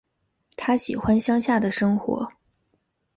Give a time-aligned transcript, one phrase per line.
[0.57, 2.33] 她喜欢乡下的生活